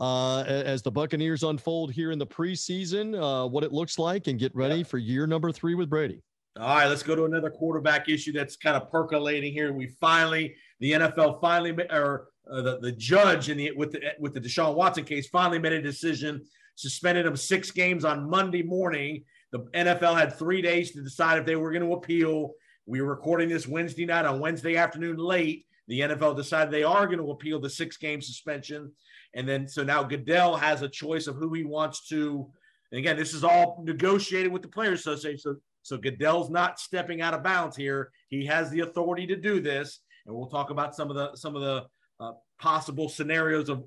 [0.00, 4.38] uh, as the Buccaneers unfold here in the preseason, uh, what it looks like and
[4.38, 6.22] get ready for year number three with Brady.
[6.58, 9.74] All right, let's go to another quarterback issue that's kind of percolating here.
[9.74, 14.34] We finally, the NFL finally, or uh, the the judge in the with the with
[14.34, 16.42] the Deshaun Watson case finally made a decision,
[16.74, 19.24] suspended him six games on Monday morning.
[19.52, 22.52] The NFL had three days to decide if they were going to appeal.
[22.86, 25.66] We were recording this Wednesday night on Wednesday afternoon late.
[25.88, 28.92] The NFL decided they are going to appeal the six game suspension,
[29.34, 32.50] and then so now Goodell has a choice of who he wants to.
[32.90, 35.38] And again, this is all negotiated with the Players Association.
[35.38, 38.10] So so Goodell's not stepping out of bounds here.
[38.28, 41.56] He has the authority to do this, and we'll talk about some of the some
[41.56, 41.86] of the
[42.22, 43.84] uh, possible scenarios of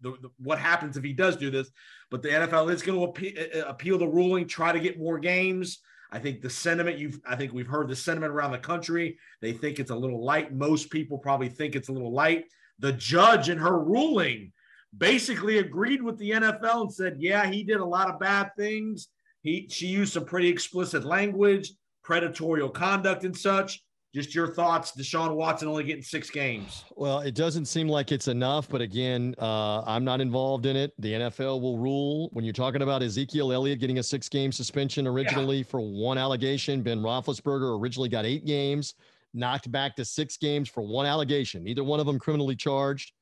[0.00, 1.70] the, the, what happens if he does do this.
[2.10, 5.78] But the NFL is going to appeal, appeal the ruling, try to get more games.
[6.10, 9.18] I think the sentiment you've I think we've heard the sentiment around the country.
[9.40, 10.54] They think it's a little light.
[10.54, 12.44] Most people probably think it's a little light.
[12.78, 14.52] The judge in her ruling
[14.96, 19.08] basically agreed with the NFL and said, "Yeah, he did a lot of bad things.
[19.42, 21.72] He she used some pretty explicit language,
[22.04, 23.82] predatorial conduct, and such."
[24.16, 26.86] Just your thoughts, Deshaun Watson only getting six games.
[26.96, 30.94] Well, it doesn't seem like it's enough, but again, uh, I'm not involved in it.
[30.98, 32.30] The NFL will rule.
[32.32, 36.80] When you're talking about Ezekiel Elliott getting a six game suspension originally for one allegation,
[36.80, 38.94] Ben Roethlisberger originally got eight games,
[39.34, 41.62] knocked back to six games for one allegation.
[41.62, 43.12] Neither one of them criminally charged.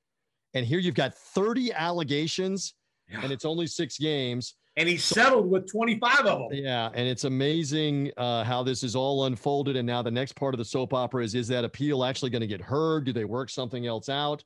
[0.54, 2.74] And here you've got 30 allegations,
[3.11, 4.54] and it's only six games.
[4.76, 6.48] And he settled with 25 of them.
[6.52, 9.76] Yeah, and it's amazing uh, how this is all unfolded.
[9.76, 12.40] And now the next part of the soap opera is: is that appeal actually going
[12.40, 13.04] to get heard?
[13.04, 14.42] Do they work something else out?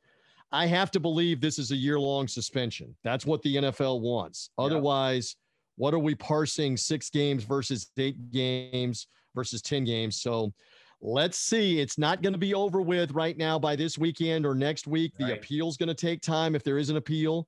[0.51, 2.97] I have to believe this is a year-long suspension.
[3.05, 4.51] That's what the NFL wants.
[4.59, 4.65] Yeah.
[4.67, 5.37] Otherwise,
[5.77, 10.21] what are we parsing six games versus eight games versus ten games?
[10.21, 10.53] So.
[11.01, 11.79] Let's see.
[11.79, 15.13] It's not going to be over with right now by this weekend or next week.
[15.17, 15.39] The Right.
[15.39, 17.47] appeal's going to take time if there is an appeal.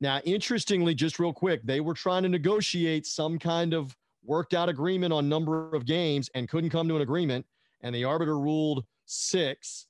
[0.00, 4.68] Now, interestingly, just real quick, they were trying to negotiate some kind of worked out
[4.68, 7.44] agreement on number of games and couldn't come to an agreement,
[7.82, 9.86] and the arbiter ruled six.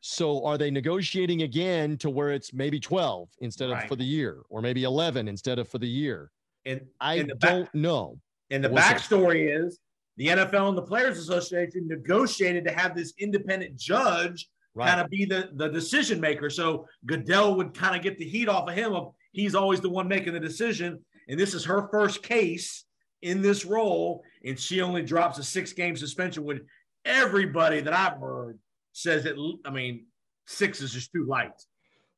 [0.00, 3.88] So, are they negotiating again to where it's maybe 12 instead of Right.
[3.88, 6.30] for the year, or maybe 11 instead of for the year?
[6.64, 8.18] And I And don't know.
[8.50, 9.78] And the We'll backstory is
[10.16, 15.24] the NFL and the Players Association negotiated to have this independent judge kind of be
[15.24, 16.50] the, the decision maker.
[16.50, 19.90] So Goodell would kind of get the heat off of him of he's always the
[19.90, 21.04] one making the decision.
[21.28, 22.84] And this is her first case
[23.22, 24.22] in this role.
[24.44, 26.60] And she only drops a six game suspension when
[27.04, 28.58] everybody that I've heard
[28.92, 30.06] says that, I mean,
[30.46, 31.52] six is just too light.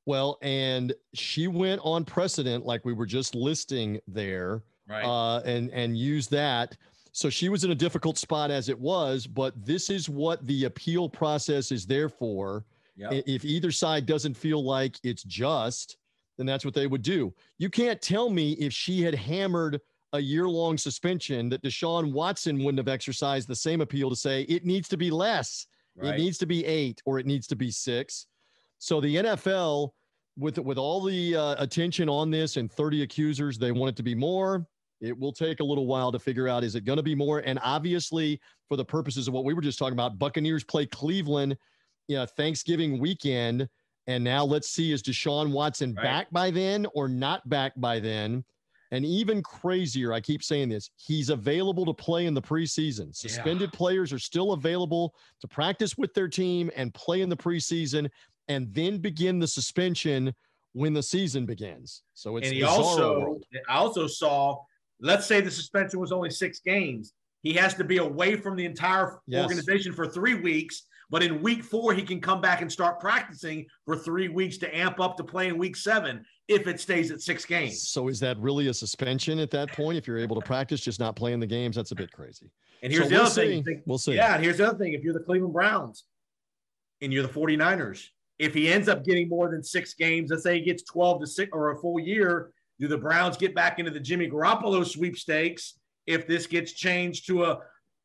[0.07, 5.05] Well, and she went on precedent, like we were just listing there, Right.
[5.05, 6.77] uh, and and used that.
[7.13, 10.65] So she was in a difficult spot as it was, but this is what the
[10.65, 12.65] appeal process is there for.
[12.97, 13.25] Yep.
[13.27, 15.97] If either side doesn't feel like it's just,
[16.37, 17.33] then that's what they would do.
[17.59, 19.81] You can't tell me if she had hammered
[20.13, 24.43] a year long suspension that Deshaun Watson wouldn't have exercised the same appeal to say
[24.43, 25.67] it needs to be less.
[26.01, 28.27] It needs to be eight or it needs to be six.
[28.79, 29.91] So the NFL,
[30.37, 34.03] with with all the uh, attention on this and 30 accusers, they want it to
[34.03, 34.67] be more.
[35.01, 37.41] It will take a little while to figure out is it going to be more?
[37.41, 41.57] And obviously, for the purposes of what we were just talking about, Buccaneers play Cleveland,
[42.09, 43.69] you know, Thanksgiving weekend,
[44.07, 46.03] and now let's see is Deshaun Watson Right.
[46.03, 48.45] back by then or not back by then?
[48.91, 53.15] And even crazier, I keep saying this, he's available to play in the preseason.
[53.15, 58.09] Suspended players are still available to practice with their team and play in the preseason
[58.47, 60.33] and then begin the suspension
[60.75, 62.03] when the season begins.
[62.13, 63.45] So it's and he also, world.
[63.69, 64.61] I also saw,
[65.01, 67.15] let's say the suspension was only six games.
[67.43, 69.43] He has to be away from the entire Yes.
[69.43, 70.87] organization for three weeks.
[71.11, 74.77] But in week four, he can come back and start practicing for three weeks to
[74.77, 77.89] amp up to play in week seven if it stays at six games.
[77.89, 79.99] So is that really a suspension at that point?
[79.99, 82.51] If you're able to practice, just not playing the games, that's a bit crazy.
[82.83, 83.83] And here's So the we'll other thing.
[83.87, 84.15] We'll see.
[84.15, 84.93] Yeah, and here's the other thing.
[84.93, 86.05] If you're the Cleveland Browns
[87.01, 90.59] and you're the 49ers, if he ends up getting more than six games, let's say
[90.59, 93.91] he gets 12 to six or a full year, do the Browns get back into
[93.91, 97.61] the Jimmy Garoppolo sweepstakes if this gets changed to a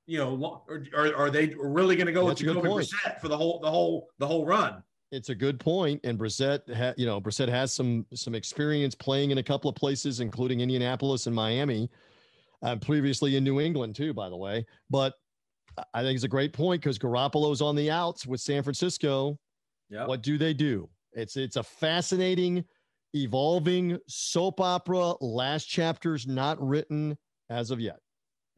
[0.10, 2.70] you know, or, or are they really going to go That's with Jacoby.
[2.70, 4.84] Brissett for the whole the whole the whole run?
[5.12, 9.32] It's a good point, and Brissett, ha, you know, Brissett has some some experience playing
[9.32, 11.90] in a couple of places, including Indianapolis and Miami,
[12.64, 14.66] uh, previously in New England too, by the way.
[14.90, 15.14] But
[15.78, 19.38] I- I think it's a great point because Garoppolo's on the outs with San Francisco.
[19.90, 20.06] Yeah.
[20.06, 20.90] What do they do?
[21.14, 22.66] It's it's a fascinating,
[23.16, 25.14] evolving soap opera.
[25.22, 27.18] Last chapter's not written
[27.50, 28.00] as of yet.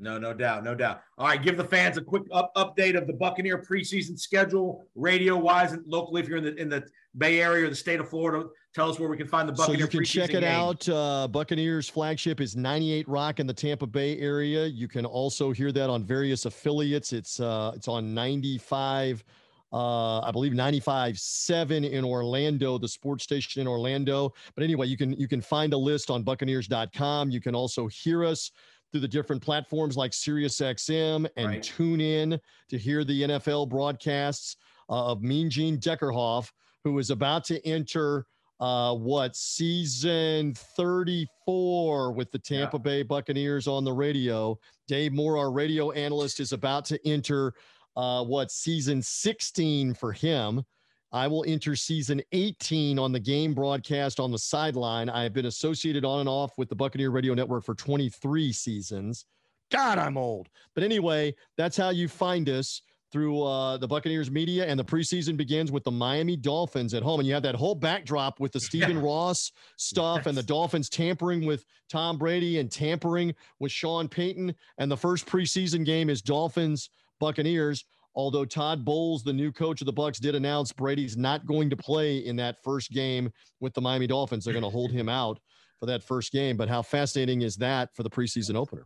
[0.01, 1.03] No, no doubt, no doubt.
[1.19, 5.37] All right, give the fans a quick up, update of the Buccaneer preseason schedule, radio
[5.37, 6.21] wise and locally.
[6.21, 6.83] If you're in the in the
[7.17, 9.77] Bay Area or the state of Florida, tell us where we can find the Buccaneer.
[9.77, 10.45] So you can check it games.
[10.45, 10.89] out.
[10.89, 14.65] Uh, Buccaneers flagship is 98 Rock in the Tampa Bay area.
[14.65, 17.13] You can also hear that on various affiliates.
[17.13, 19.23] It's uh, it's on 95,
[19.71, 24.33] uh, I believe 95.7 in Orlando, the sports station in Orlando.
[24.55, 27.29] But anyway, you can you can find a list on Buccaneers.com.
[27.29, 28.51] You can also hear us
[28.91, 31.63] through the different platforms like SiriusXM and Right.
[31.63, 34.57] tune in to hear the NFL broadcasts
[34.89, 36.51] uh, of Mean Gene Deckerhoff,
[36.83, 38.25] who is about to enter
[38.59, 44.59] uh, what season 34 with the Tampa Bay Buccaneers on the radio.
[44.87, 47.53] Dave Moore, our radio analyst, is about to enter
[47.95, 50.63] uh, what season 16 for him.
[51.13, 55.09] I will enter season 18 on the game broadcast on the sideline.
[55.09, 59.25] I have been associated on and off with the Buccaneer Radio Network for 23 seasons.
[59.71, 60.47] God, I'm old.
[60.73, 64.65] But anyway, that's how you find us through uh, the Buccaneers media.
[64.65, 67.19] And the preseason begins with the Miami Dolphins at home.
[67.19, 69.03] And you have that whole backdrop with the Stephen Yeah.
[69.03, 74.55] Ross stuff and the Dolphins tampering with Tom Brady and tampering with Sean Payton.
[74.77, 77.83] And the first preseason game is Dolphins Buccaneers.
[78.13, 81.77] Although Todd Bowles, the new coach of the Bucks, did announce Brady's not going to
[81.77, 84.43] play in that first game with the Miami Dolphins.
[84.43, 85.39] They're going to hold him out
[85.79, 86.57] for that first game.
[86.57, 88.85] But how fascinating is that for the preseason opener?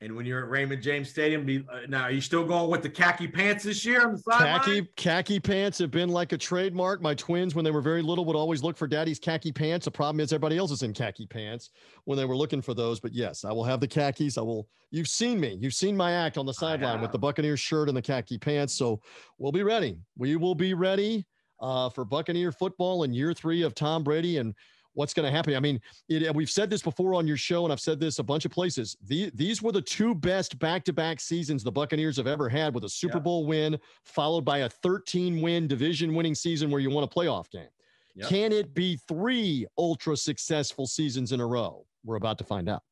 [0.00, 2.82] And when you're at Raymond James Stadium, be, uh, now are you still going with
[2.82, 4.60] the khaki pants this year on the sideline?
[4.60, 7.02] Khaki khaki pants have been like a trademark.
[7.02, 9.86] My twins, when they were very little, would always look for daddy's khaki pants.
[9.86, 11.70] The problem is everybody else is in khaki pants
[12.04, 13.00] when they were looking for those.
[13.00, 14.38] But yes, I will have the khakis.
[14.38, 14.68] I will.
[14.92, 15.58] You've seen me.
[15.60, 18.74] You've seen my act on the sideline with the Buccaneers shirt and the khaki pants.
[18.74, 19.00] So
[19.36, 19.98] we'll be ready.
[20.16, 21.26] We will be ready
[21.60, 24.54] uh, for Buccaneer football in year three of Tom Brady and
[24.98, 25.54] what's going to happen.
[25.54, 28.22] I mean, it, we've said this before on your show, and I've said this a
[28.24, 28.96] bunch of places.
[29.06, 32.74] The, these were the two best back to back seasons the Buccaneers have ever had
[32.74, 33.22] with a Super yeah.
[33.22, 37.48] Bowl win, followed by a 13 win division winning season where you won a playoff
[37.48, 37.68] game.
[38.16, 38.28] Yep.
[38.28, 41.86] Can it be three ultra successful seasons in a row?
[42.04, 42.82] We're about to find out.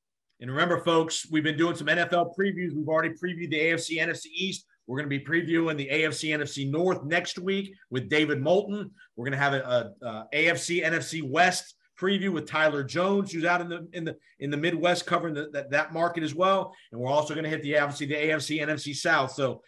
[0.40, 2.72] And remember, folks, we've been doing some NFL previews.
[2.72, 4.64] We've already previewed the AFC, NFC East.
[4.86, 8.92] We're going to be previewing the AFC, NFC North next week with David Moulton.
[9.16, 13.44] We're going to have a, a, a AFC, NFC West preview with Tyler Jones, who's
[13.44, 16.74] out in the in the in the Midwest covering the, that that market as well.
[16.92, 19.32] And we're also going to hit the obviously the AFC, NFC South.
[19.32, 19.62] So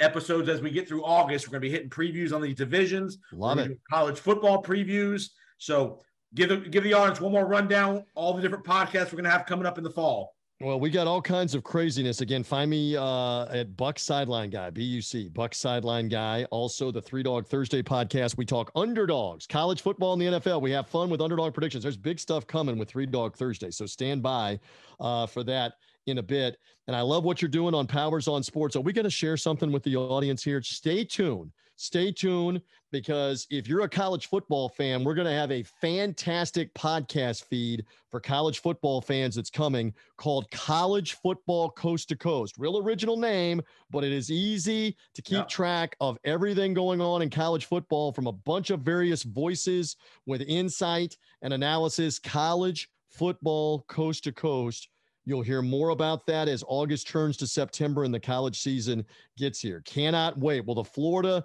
[0.00, 3.18] episodes as we get through August, we're going to be hitting previews on these divisions.
[3.32, 3.78] Love it.
[3.90, 5.30] College football previews.
[5.58, 6.00] So
[6.34, 8.04] give the give the audience one more rundown.
[8.14, 10.34] All the different podcasts we're going to have coming up in the fall.
[10.62, 12.20] Well, we got all kinds of craziness.
[12.20, 16.44] Again, find me uh, at Buck Sideline Guy, B U C, Buck Sideline Guy.
[16.52, 18.36] Also, the Three Dog Thursday podcast.
[18.36, 20.62] We talk underdogs, college football, in the NFL.
[20.62, 21.82] We have fun with underdog predictions.
[21.82, 23.72] There's big stuff coming with Three Dog Thursday.
[23.72, 24.60] So stand by
[25.00, 25.72] uh, for that
[26.06, 26.58] in a bit.
[26.86, 28.76] And I love what you're doing on Powers on Sports.
[28.76, 30.62] Are we going to share something with the audience here?
[30.62, 31.50] Stay tuned
[31.82, 32.62] stay tuned
[32.92, 37.84] because if you're a college football fan, we're going to have a fantastic podcast feed
[38.10, 42.54] for college football fans that's coming called College Football Coast to Coast.
[42.58, 43.60] Real original name,
[43.90, 48.26] but it is easy to keep track of everything going on in college football from
[48.26, 52.18] a bunch of various voices with insight and analysis.
[52.18, 54.88] College Football Coast to Coast.
[55.24, 59.04] You'll hear more about that as August turns to September and the college season
[59.38, 59.80] gets here.
[59.84, 60.66] Cannot wait.
[60.66, 61.44] Will the Florida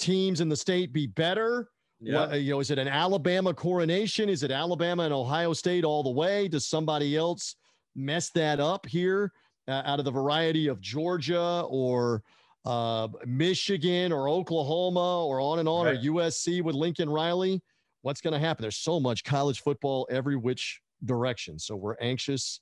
[0.00, 1.68] teams in the state be better?
[2.00, 2.26] Yeah.
[2.26, 4.28] What, you know, is it an Alabama coronation?
[4.28, 6.48] Is it Alabama and Ohio State all the way?
[6.48, 7.56] Does somebody else
[7.94, 9.32] mess that up here
[9.68, 12.22] uh, out of the variety of Georgia or
[12.64, 15.96] uh, Michigan or Oklahoma or on and on right.
[15.96, 17.62] or USC with Lincoln Riley?
[18.02, 18.62] What's going to happen?
[18.62, 21.58] There's so much college football every which direction.
[21.58, 22.60] So we're anxious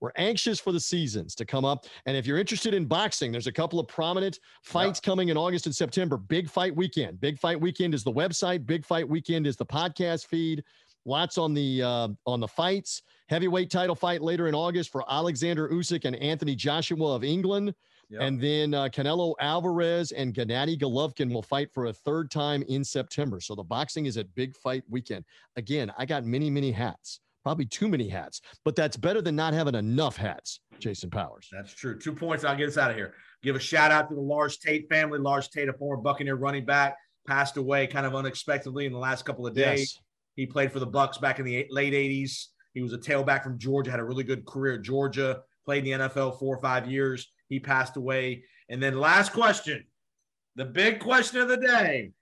[0.00, 1.86] we're anxious for the seasons to come up.
[2.06, 5.10] And if you're interested in boxing, there's a couple of prominent fights yeah.
[5.10, 6.16] coming in August and September.
[6.16, 7.20] Big Fight Weekend.
[7.20, 8.66] Big Fight Weekend is the website.
[8.66, 10.64] Big Fight Weekend is the podcast feed.
[11.06, 13.02] Lots on the uh, on the fights.
[13.28, 17.74] Heavyweight title fight later in August for Alexander Usyk and Anthony Joshua of England.
[18.10, 18.20] Yep.
[18.22, 22.82] And then uh, Canelo Alvarez and Gennady Golovkin will fight for a third time in
[22.82, 23.40] September.
[23.40, 25.24] So the boxing is at Big Fight Weekend.
[25.54, 27.20] Again, I got many, many hats
[27.50, 31.48] probably too many hats, but that's better than not having enough hats, Jason Powers.
[31.50, 31.98] That's true.
[31.98, 32.44] Two points.
[32.44, 33.14] I'll get us out of here.
[33.42, 35.18] Give a shout out to the Lars Tate family.
[35.18, 36.96] Lars Tate, a former Buccaneer running back,
[37.26, 39.94] passed away kind of unexpectedly in the last couple of days.
[39.96, 39.98] Yes.
[40.36, 42.46] He played for the Bucks back in the late 80s.
[42.72, 45.98] He was a tailback from Georgia, had a really good career at Georgia, played in
[45.98, 47.32] the NFL four or five years.
[47.48, 48.44] He passed away.
[48.68, 49.84] And then last question,
[50.54, 52.12] the big question of the day.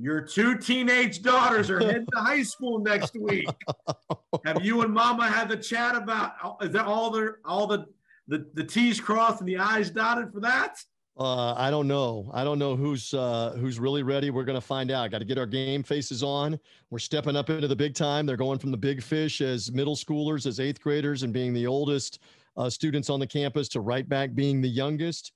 [0.00, 3.48] Your two teenage daughters are heading to high school next week.
[4.44, 6.34] Have you and Mama had the chat about?
[6.62, 7.84] Is that all the all the
[8.28, 10.76] the, the T's crossed and the I's dotted for that?
[11.18, 12.30] Uh, I don't know.
[12.32, 14.30] I don't know who's uh, who's really ready.
[14.30, 15.10] We're going to find out.
[15.10, 16.60] Got to get our game faces on.
[16.90, 18.24] We're stepping up into the big time.
[18.24, 21.66] They're going from the big fish as middle schoolers, as eighth graders, and being the
[21.66, 22.20] oldest
[22.56, 25.32] uh, students on the campus to right back being the youngest.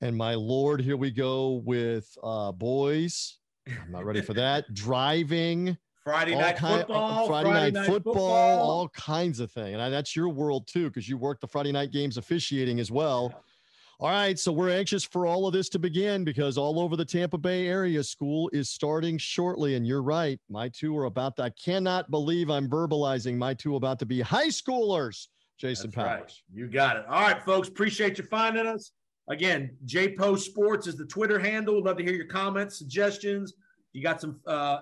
[0.00, 3.38] And my lord, here we go with uh, boys
[3.68, 4.72] I'm not ready for that.
[4.74, 5.76] Driving.
[6.04, 7.26] Friday night kind, football.
[7.26, 9.78] Friday, Friday night, night football, football, all kinds of things.
[9.78, 13.30] And that's your world too, because you work the Friday night games officiating as well.
[13.32, 13.38] Yeah.
[14.00, 17.06] All right, so we're anxious for all of this to begin because all over the
[17.06, 19.76] Tampa Bay area, school is starting shortly.
[19.76, 23.76] And you're right, my two are about to, I cannot believe I'm verbalizing my two
[23.76, 25.28] about to be high schoolers.
[25.58, 26.20] Jason That's Powers.
[26.20, 26.32] Right.
[26.52, 27.06] You got it.
[27.08, 28.90] All right, folks, appreciate you finding us.
[29.28, 31.82] Again, JPO Sports is the Twitter handle.
[31.82, 33.54] Love to hear your comments, suggestions.
[33.92, 34.80] You got some uh,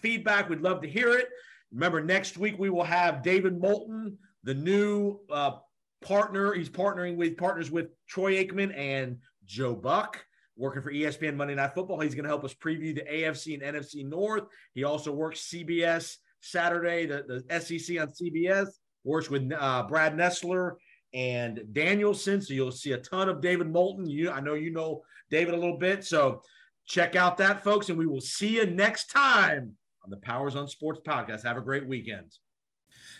[0.00, 0.48] feedback?
[0.48, 1.28] We'd love to hear it.
[1.72, 5.52] Remember, next week we will have David Moulton, the new uh,
[6.00, 6.54] partner.
[6.54, 10.24] He's partnering with partners with Troy Aikman and Joe Buck,
[10.56, 12.00] working for ESPN Monday Night Football.
[12.00, 14.44] He's going to help us preview the AFC and NFC North.
[14.74, 18.68] He also works CBS Saturday, the, the SEC on CBS.
[19.04, 20.72] Works with uh, Brad Nessler
[21.14, 22.40] and Danielson.
[22.40, 24.08] So you'll see a ton of David Moulton.
[24.08, 26.04] You, I know you know David a little bit.
[26.04, 26.42] So
[26.86, 30.68] check out that, folks, and we will see you next time on the Powers on
[30.68, 31.44] Sports podcast.
[31.44, 32.36] Have a great weekend.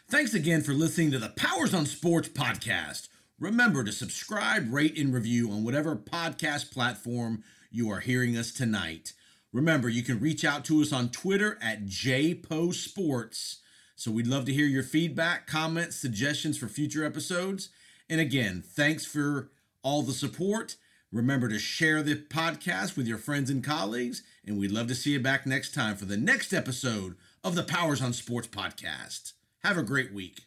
[0.09, 3.09] Thanks again for listening to the Powers on Sports podcast.
[3.38, 9.12] Remember to subscribe, rate, and review on whatever podcast platform you are hearing us tonight.
[9.53, 13.57] Remember, you can reach out to us on Twitter at JPoSports.
[13.97, 17.70] So we'd love to hear your feedback, comments, suggestions for future episodes.
[18.11, 19.53] And again, thanks for
[19.85, 20.75] all the support.
[21.13, 24.25] Remember to share the podcast with your friends and colleagues.
[24.45, 27.63] And we'd love to see you back next time for the next episode of the
[27.63, 29.35] Powers on Sports podcast.
[29.63, 30.41] Have a great week.